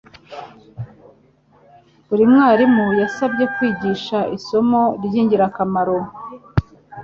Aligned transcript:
buri 2.07 2.23
mwarimu 2.31 2.85
yasabwe 3.01 3.43
kwigisha 3.55 4.17
isomo 4.37 4.81
ry'ingirakamaro. 5.03 5.97